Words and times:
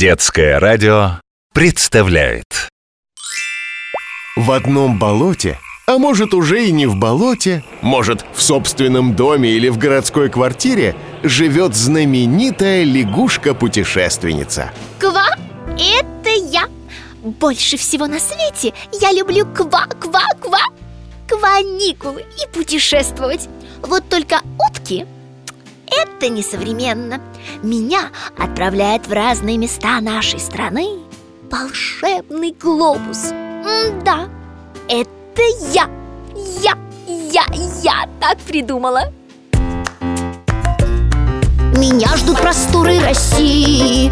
Детское 0.00 0.58
радио 0.58 1.20
представляет 1.52 2.70
В 4.34 4.50
одном 4.50 4.98
болоте, 4.98 5.58
а 5.86 5.98
может 5.98 6.32
уже 6.32 6.64
и 6.66 6.72
не 6.72 6.86
в 6.86 6.96
болоте, 6.96 7.62
может 7.82 8.24
в 8.32 8.40
собственном 8.40 9.14
доме 9.14 9.50
или 9.50 9.68
в 9.68 9.76
городской 9.76 10.30
квартире 10.30 10.96
живет 11.22 11.74
знаменитая 11.74 12.84
лягушка-путешественница. 12.84 14.72
Ква– 14.98 15.26
это 15.78 16.30
я 16.30 16.62
Больше 17.22 17.76
всего 17.76 18.06
на 18.06 18.20
свете 18.20 18.72
я 19.02 19.12
люблю 19.12 19.44
ква-ква-ква 19.44 20.62
Кваникулы 21.28 22.22
и 22.22 22.56
путешествовать 22.56 23.50
Вот 23.82 24.08
только 24.08 24.40
утки– 24.58 25.04
это 25.90 26.28
несовременно. 26.28 27.20
Меня 27.62 28.10
отправляет 28.38 29.06
в 29.06 29.12
разные 29.12 29.58
места 29.58 30.00
нашей 30.00 30.38
страны 30.40 31.00
Волшебный 31.50 32.52
глобус. 32.52 33.32
М-да, 33.32 34.28
это 34.88 35.42
я 35.72 35.88
Я, 36.62 36.74
я, 37.06 37.44
я 37.82 38.08
так 38.20 38.38
придумала. 38.38 39.12
Меня 41.76 42.16
ждут 42.16 42.38
просторы 42.40 43.00
России 43.00 44.10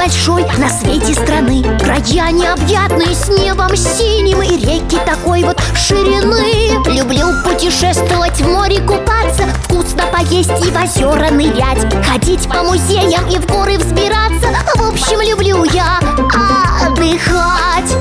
большой 0.00 0.46
на 0.56 0.70
свете 0.70 1.12
страны 1.12 1.62
Края 1.78 2.32
необъятные 2.32 3.14
с 3.14 3.28
небом 3.28 3.76
синим 3.76 4.40
И 4.40 4.56
реки 4.56 4.96
такой 5.04 5.44
вот 5.44 5.60
ширины 5.76 6.70
Люблю 6.88 7.34
путешествовать, 7.44 8.40
в 8.40 8.48
море 8.48 8.80
купаться 8.80 9.42
Вкусно 9.64 10.04
поесть 10.06 10.48
и 10.48 10.70
в 10.70 10.82
озера 10.82 11.30
нырять 11.30 11.84
Ходить 12.06 12.48
по 12.48 12.62
музеям 12.62 13.28
и 13.28 13.38
в 13.38 13.46
горы 13.46 13.76
взбираться 13.76 14.48
В 14.76 14.88
общем, 14.90 15.20
люблю 15.20 15.64
я 15.64 16.00
отдыхать 16.86 17.94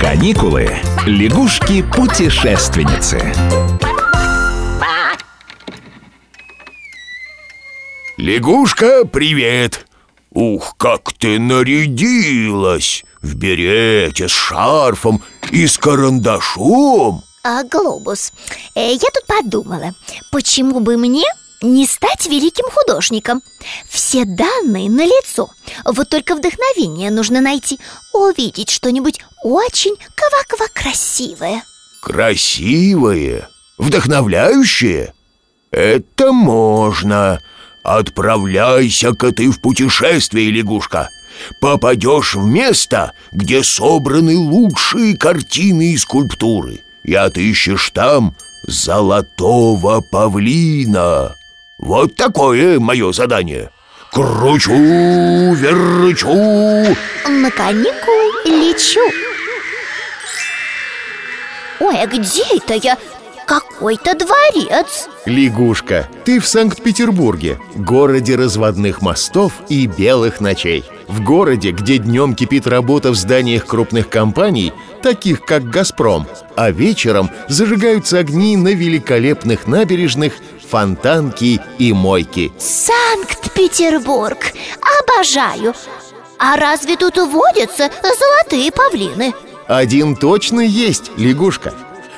Каникулы. 0.00 0.74
Лягушки-путешественницы. 1.04 3.20
Лягушка, 8.16 9.04
привет! 9.04 9.85
Ух, 10.36 10.74
как 10.76 11.14
ты 11.14 11.38
нарядилась! 11.38 13.04
В 13.22 13.36
берете, 13.36 14.28
с 14.28 14.32
шарфом 14.32 15.22
и 15.50 15.66
с 15.66 15.78
карандашом 15.78 17.24
а, 17.42 17.64
Глобус, 17.64 18.32
э, 18.74 18.92
я 18.92 18.98
тут 18.98 19.26
подумала 19.26 19.94
Почему 20.30 20.80
бы 20.80 20.98
мне 20.98 21.24
не 21.62 21.86
стать 21.86 22.26
великим 22.26 22.66
художником? 22.70 23.40
Все 23.88 24.26
данные 24.26 24.90
на 24.90 25.06
лицо. 25.06 25.48
Вот 25.86 26.10
только 26.10 26.36
вдохновение 26.36 27.10
нужно 27.10 27.40
найти 27.40 27.80
Увидеть 28.12 28.68
что-нибудь 28.68 29.20
очень 29.42 29.96
ква-ква 29.96 30.66
красивое 30.74 31.64
Красивое, 32.02 33.48
вдохновляющее 33.78 35.14
Это 35.70 36.30
можно 36.30 37.40
Отправляйся-ка 37.86 39.30
ты 39.30 39.48
в 39.48 39.60
путешествие, 39.60 40.50
лягушка. 40.50 41.08
Попадешь 41.60 42.34
в 42.34 42.44
место, 42.44 43.12
где 43.30 43.62
собраны 43.62 44.36
лучшие 44.36 45.16
картины 45.16 45.92
и 45.92 45.96
скульптуры 45.98 46.80
И 47.04 47.14
отыщешь 47.14 47.90
там 47.90 48.34
золотого 48.66 50.00
павлина 50.00 51.36
Вот 51.78 52.16
такое 52.16 52.80
мое 52.80 53.12
задание. 53.12 53.70
Кручу, 54.10 54.72
верчу. 54.72 56.34
На 57.28 57.50
каникулы 57.52 58.46
лечу. 58.46 59.00
Ой, 61.78 62.02
а 62.02 62.06
где 62.06 62.42
это 62.56 62.74
я? 62.74 62.98
Какой-то 63.46 64.14
дворец. 64.14 65.08
Лягушка, 65.24 66.08
ты 66.24 66.40
в 66.40 66.48
Санкт-Петербурге, 66.48 67.60
городе 67.76 68.34
разводных 68.34 69.02
мостов 69.02 69.52
и 69.68 69.86
белых 69.86 70.40
ночей. 70.40 70.84
В 71.06 71.22
городе, 71.22 71.70
где 71.70 71.98
днем 71.98 72.34
кипит 72.34 72.66
работа 72.66 73.12
в 73.12 73.14
зданиях 73.14 73.64
крупных 73.64 74.08
компаний, 74.08 74.72
таких 75.00 75.42
как 75.42 75.70
«Газпром» 75.70 76.26
А 76.56 76.72
вечером 76.72 77.30
зажигаются 77.48 78.18
огни 78.18 78.56
на 78.56 78.74
великолепных 78.74 79.68
набережных, 79.68 80.32
фонтанки 80.68 81.60
и 81.78 81.92
мойки 81.92 82.50
Санкт-Петербург! 82.58 84.38
Обожаю! 85.00 85.72
А 86.38 86.56
разве 86.56 86.96
тут 86.96 87.16
водятся 87.18 87.90
золотые 88.02 88.72
павлины? 88.72 89.32
Один 89.68 90.16
точно 90.16 90.60
есть, 90.60 91.12
лягушка 91.16 91.72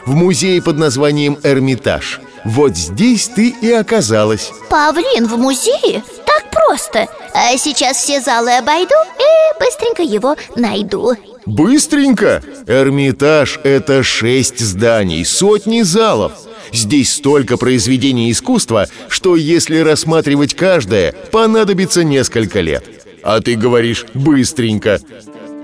В 0.06 0.14
музее 0.14 0.62
под 0.62 0.78
названием 0.78 1.38
«Эрмитаж» 1.42 2.20
Вот 2.44 2.76
здесь 2.76 3.28
ты 3.28 3.50
и 3.50 3.70
оказалась. 3.70 4.52
Павлин 4.70 5.26
в 5.26 5.36
музее? 5.36 6.02
Так 6.24 6.50
просто. 6.50 7.06
А 7.34 7.56
Сейчас 7.56 7.98
все 7.98 8.20
залы 8.20 8.56
обойду 8.56 8.94
и 9.18 9.58
быстренько 9.58 10.02
его 10.02 10.36
найду. 10.56 11.12
Быстренько! 11.46 12.42
Эрмитаж– 12.66 13.58
это 13.64 14.02
шесть 14.02 14.60
зданий, 14.60 15.24
сотни 15.24 15.82
залов. 15.82 16.32
Здесь 16.72 17.14
столько 17.14 17.56
произведений 17.56 18.30
искусства, 18.30 18.86
что 19.08 19.34
если 19.36 19.78
рассматривать 19.78 20.54
каждое, 20.54 21.12
понадобится 21.30 22.04
несколько 22.04 22.60
лет. 22.60 22.84
А 23.22 23.40
ты 23.40 23.56
говоришь 23.56 24.06
«быстренько» 24.14 25.00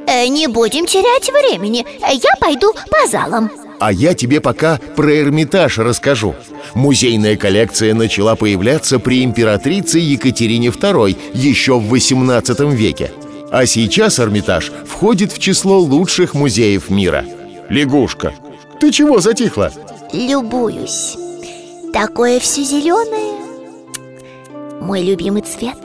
э, 0.07 0.27
Не 0.27 0.49
будем 0.49 0.87
терять 0.87 1.31
времени. 1.31 1.87
Я 2.01 2.37
пойду 2.41 2.73
по 2.91 3.09
залам 3.09 3.51
А 3.85 3.93
я 3.93 4.15
тебе 4.15 4.41
пока 4.41 4.81
про 4.97 5.15
Эрмитаж 5.15 5.77
расскажу. 5.77 6.35
Музейная 6.73 7.37
коллекция 7.37 7.93
начала 7.93 8.35
появляться 8.35 8.99
при 8.99 9.23
императрице 9.23 9.99
Екатерине 9.99 10.69
II 10.69 11.15
еще 11.35 11.79
в 11.79 11.93
XVIII 11.93 12.75
веке. 12.75 13.13
А 13.51 13.67
сейчас 13.67 14.19
Эрмитаж 14.19 14.73
входит 14.87 15.33
в 15.33 15.39
число 15.39 15.79
лучших 15.79 16.33
музеев 16.33 16.89
мира. 16.89 17.27
Лягушка, 17.69 18.33
ты 18.81 18.91
чего 18.91 19.21
затихла? 19.21 19.71
Любуюсь. 20.15 21.19
Такое 21.93 22.41
все 22.41 22.65
зеленое 22.65 23.35
Мой 24.81 25.03
любимый 25.03 25.43
цвет. 25.43 25.77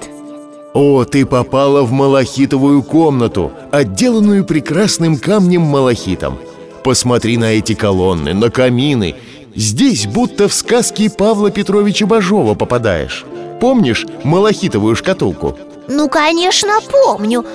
О, 0.74 1.04
ты 1.04 1.26
попала 1.26 1.82
в 1.82 1.92
малахитовую 1.92 2.82
комнату, 2.82 3.52
отделанную 3.72 4.46
прекрасным 4.46 5.18
камнем-малахитом 5.18 6.40
Посмотри 6.84 7.38
на 7.38 7.54
эти 7.54 7.74
колонны, 7.76 8.34
на 8.34 8.50
камины 8.50 9.16
Здесь 9.56 10.06
будто 10.06 10.48
в 10.48 10.54
сказки 10.54 11.10
Павла 11.10 11.52
Петровича 11.52 12.06
Бажова 12.06 12.56
попадаешь 12.56 13.26
Помнишь 13.60 14.06
малахитовую 14.24 14.96
шкатулку? 14.96 15.58
Ну, 15.88 16.08
конечно, 16.08 16.80
помню 16.90 17.46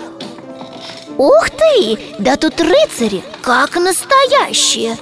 Ух 1.17 1.51
ты! 1.51 1.99
Да 2.19 2.37
тут 2.37 2.61
рыцари, 2.61 3.23
как 3.43 3.77
настоящие 3.77 4.99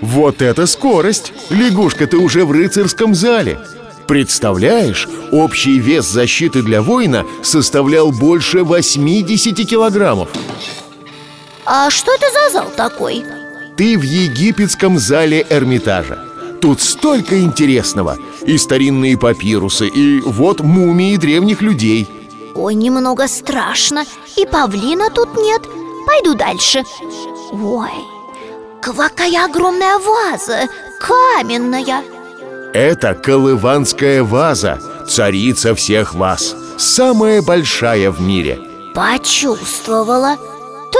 Вот 0.00 0.40
это 0.42 0.66
скорость! 0.66 1.32
Лягушка, 1.50 2.06
ты 2.06 2.16
уже 2.16 2.44
в 2.44 2.52
рыцарском 2.52 3.14
зале 3.14 3.58
Представляешь, 4.08 5.08
общий 5.30 5.78
вес 5.78 6.06
защиты 6.06 6.62
для 6.62 6.82
воина 6.82 7.24
составлял 7.42 8.10
больше 8.10 8.64
80 8.64 9.68
килограммов 9.68 10.28
А 11.64 11.90
что 11.90 12.16
это 12.42 12.50
за 12.50 12.58
зал 12.58 12.70
такой? 12.76 13.24
Ты 13.76 13.98
в 13.98 14.02
египетском 14.02 14.98
зале 14.98 15.46
Эрмитажа. 15.48 16.18
Тут 16.60 16.80
столько 16.80 17.40
интересного. 17.40 18.18
И 18.42 18.58
старинные 18.58 19.18
папирусы, 19.18 19.88
и 19.88 20.20
вот 20.20 20.60
мумии 20.60 21.16
древних 21.16 21.62
людей 21.62 22.08
Ой, 22.54 22.74
немного 22.74 23.28
страшно. 23.28 24.04
И 24.36 24.46
павлина 24.46 25.10
тут 25.10 25.36
нет. 25.36 25.62
Пойду 26.06 26.34
дальше 26.34 26.82
Ой, 27.52 27.90
какая 28.80 29.44
огромная 29.44 29.98
ваза! 29.98 30.68
Каменная! 31.00 32.02
Это 32.74 33.14
колыванская 33.14 34.24
ваза, 34.24 34.80
царица 35.08 35.74
всех 35.74 36.14
ваз 36.14 36.56
Самая 36.78 37.42
большая 37.42 38.10
в 38.10 38.20
мире 38.20 38.58
Почувствовала 38.94 40.36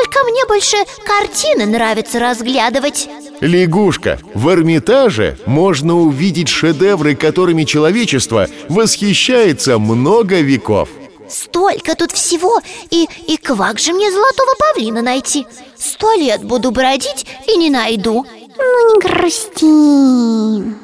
Только 0.02 0.24
мне 0.24 0.44
больше 0.46 0.76
картины 1.06 1.64
нравится 1.66 2.18
разглядывать 2.18 3.08
Лягушка, 3.40 4.18
в 4.34 4.48
Эрмитаже 4.50 5.38
можно 5.46 5.96
увидеть 5.96 6.48
шедевры, 6.48 7.14
которыми 7.14 7.62
человечество 7.62 8.48
восхищается 8.68 9.78
много 9.78 10.40
веков 10.40 10.88
Столько 11.28 11.94
тут 11.94 12.10
всего 12.10 12.60
И, 12.90 13.08
и 13.28 13.36
как 13.36 13.78
же 13.78 13.92
мне 13.92 14.10
золотого 14.10 14.54
павлина 14.58 15.02
найти? 15.02 15.46
Сто 15.78 16.12
лет 16.14 16.42
буду 16.42 16.72
бродить 16.72 17.26
и 17.46 17.56
не 17.56 17.70
найду 17.70 18.26
Ну 18.58 18.94
не 18.94 19.00
грусти 19.00 20.74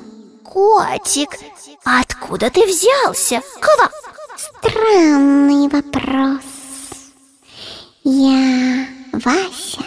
Котик, 0.45 1.31
откуда 1.85 2.51
ты 2.51 2.65
взялся? 2.65 3.43
Ква, 3.61 3.91
странный 4.37 5.69
вопрос. 5.69 6.41
Я 8.05 8.87
Вася, 9.25 9.83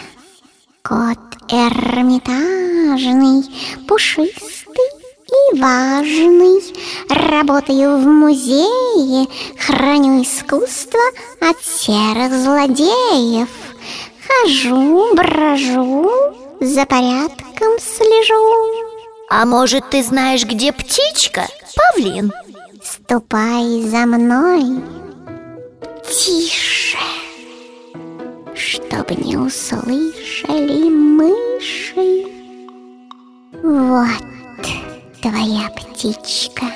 кот 0.82 1.18
эрмитажный, 1.48 3.44
пушистый 3.88 4.90
и 5.26 5.58
важный. 5.58 6.60
Работаю 7.08 7.96
в 7.96 8.04
музее, 8.04 9.26
храню 9.58 10.22
искусство 10.22 11.00
от 11.40 11.56
серых 11.64 12.32
злодеев. 12.32 13.48
Хожу, 14.26 15.14
брожу, 15.14 16.10
за 16.60 16.84
порядком 16.84 17.78
слежу. 17.80 18.84
А 19.30 19.46
может, 19.46 19.88
ты 19.88 20.02
знаешь, 20.02 20.44
где 20.44 20.72
птичка? 20.72 21.46
Павлин 21.74 22.32
Ступай 22.82 23.80
за 23.82 24.04
мной 24.04 24.82
Тише 26.04 26.81
Чтоб 28.54 29.10
не 29.24 29.36
услышали 29.36 30.88
мыши. 30.88 32.26
Вот 33.62 34.32
твоя 35.20 35.68
птичка. 35.70 36.66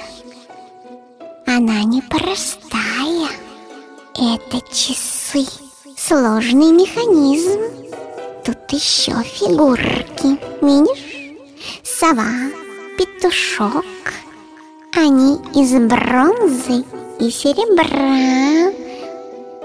Она 1.47 1.85
непростая 1.85 3.29
Это 4.15 4.61
часы 4.73 5.47
Сложный 5.97 6.73
механизм. 6.73 7.61
Тут 8.45 8.59
еще 8.71 9.13
фигурки 9.23 10.39
Видишь? 10.63 11.37
Сова, 11.83 12.27
петушок. 12.99 13.85
Они 14.95 15.37
из 15.55 15.73
бронзы 15.73 16.85
и 17.21 17.31
серебра 17.31 18.73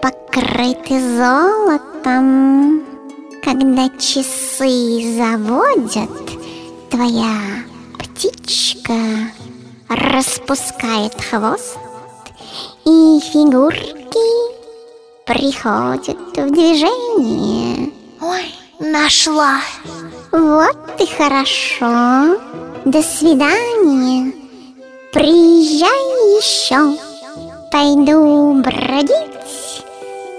Покрыты 0.01 0.99
золотом 1.17 1.90
Когда 2.03 3.89
часы 3.97 5.15
заводят 5.17 6.09
Твоя 6.89 7.63
птичка 7.99 8.93
распускает 9.87 11.13
хвост 11.21 11.77
И 12.85 13.19
фигурки 13.31 14.61
приходят 15.25 16.17
в 16.35 16.51
движение. 16.51 17.91
Ой, 18.19 18.53
нашла. 18.79 19.59
Вот 20.31 20.77
и 20.99 21.05
хорошо. 21.05 22.37
До 22.85 23.01
свидания. 23.01 24.33
Приезжай 25.13 26.37
еще. 26.37 26.97
Пойду 27.71 28.61
бродить 28.61 29.40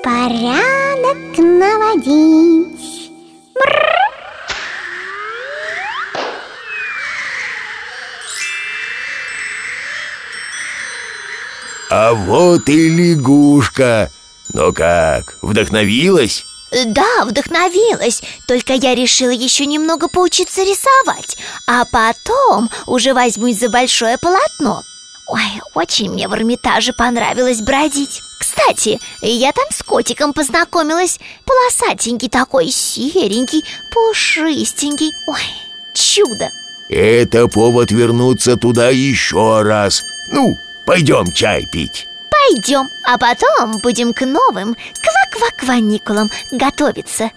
Порядок 0.03 1.39
наводить 1.39 3.13
Бррр. 3.55 3.93
А 11.95 12.15
вот 12.15 12.69
и 12.69 12.89
лягушка 12.89 14.11
Ну 14.53 14.73
как, 14.73 15.37
вдохновилась? 15.43 16.47
Да, 16.87 17.25
вдохновилась 17.27 18.23
Только 18.49 18.73
я 18.73 18.95
решила 18.95 19.31
еще 19.31 19.67
немного 19.67 20.09
поучиться 20.09 20.63
рисовать 20.63 21.37
А 21.67 21.85
потом 21.85 22.71
уже 22.87 23.13
возьмусь 23.13 23.59
за 23.59 23.69
большое 23.69 24.17
полотно 24.19 24.83
Ой, 25.33 25.63
очень 25.73 26.11
мне 26.11 26.29
в 26.29 26.35
Эрмитаже 26.35 26.93
понравилось 26.93 27.63
бродить. 27.63 28.21
Кстати, 28.39 28.99
я 29.23 29.51
там 29.53 29.65
с 29.71 29.83
котиком 29.83 30.35
познакомилась. 30.35 31.19
Полосатенький 31.47 32.29
такой, 32.29 32.69
серенький, 32.69 33.65
пушистенький. 33.95 35.11
Ой, 35.27 35.41
чудо. 35.95 36.51
Это 36.91 37.49
повод 37.49 37.91
вернуться 37.93 38.59
туда 38.59 38.91
еще 38.91 39.63
раз. 39.63 40.03
Ну, 40.31 40.55
пойдем 40.85 41.33
чай 41.33 41.65
пить. 41.73 42.07
Пойдем, 42.31 42.87
а 43.07 43.17
потом 43.17 43.79
будем 43.79 44.13
к 44.13 44.27
новым 44.27 44.75
ква-ква-кваникулам 44.75 46.29
готовиться 46.51 47.31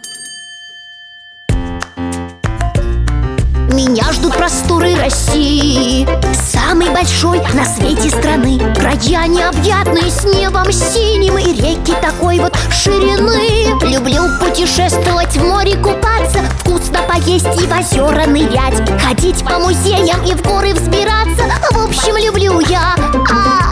Меня 3.75 4.11
ждут 4.13 4.37
просторы 4.37 4.95
России. 4.95 6.07
Самой 6.33 6.89
большой 6.91 7.41
на 7.53 7.65
свете 7.65 8.09
страны. 8.09 8.57
Края 8.73 9.27
необъятные 9.27 10.09
с 10.09 10.23
небом 10.23 10.71
синим. 10.71 11.37
И 11.37 11.53
реки 11.53 11.93
такой 12.01 12.39
вот 12.39 12.57
ширины. 12.71 13.77
Люблю 13.85 14.29
путешествовать, 14.39 15.35
в 15.35 15.43
море 15.43 15.75
купаться 15.75 16.39
Вкусно 16.59 16.99
поесть 17.01 17.61
и 17.61 17.67
в 17.67 17.77
озера 17.77 18.25
нырять. 18.25 18.81
Ходить 19.01 19.43
по 19.43 19.59
музеям 19.59 20.23
и 20.25 20.33
в 20.33 20.41
горы 20.41 20.73
взбираться. 20.73 21.43
В 21.71 21.83
общем, 21.83 22.15
люблю 22.15 22.61
я 22.61 22.95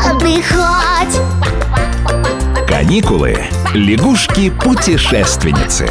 отдыхать. 0.09 1.17
Каникулы. 2.67 3.39
Лягушки-путешественницы. 3.73 5.87